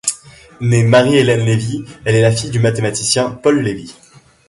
Née 0.61 0.81
Marie-Hélène 0.83 1.45
Lévy, 1.45 1.85
elle 2.05 2.15
est 2.15 2.23
la 2.23 2.31
fille 2.31 2.49
du 2.49 2.57
mathématicien 2.59 3.29
Paul 3.29 3.61
Lévy. 3.61 3.93